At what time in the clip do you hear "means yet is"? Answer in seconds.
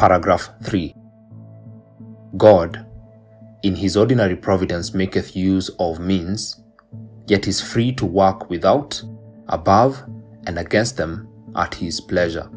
6.00-7.60